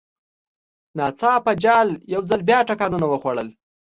ناڅاپه 0.97 1.51
جال 1.63 1.89
یو 2.13 2.21
ځل 2.29 2.41
بیا 2.47 2.59
ټکانونه 2.69 3.05
وخوړل. 3.09 3.49